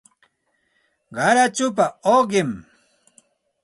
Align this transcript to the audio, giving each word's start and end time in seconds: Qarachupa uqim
Qarachupa 1.15 1.85
uqim 2.15 2.49